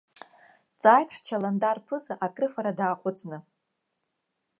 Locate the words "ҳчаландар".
1.15-1.77